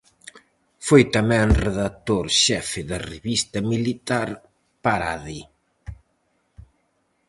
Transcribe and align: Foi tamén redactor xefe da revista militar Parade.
Foi 0.87 1.03
tamén 1.15 1.47
redactor 1.67 2.25
xefe 2.43 2.81
da 2.89 2.99
revista 3.11 3.57
militar 3.71 4.29
Parade. 4.85 5.39